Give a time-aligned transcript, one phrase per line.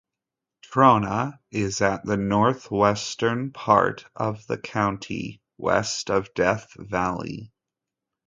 [0.65, 7.51] Trona is at the northwestern part of the county west of Death Valley.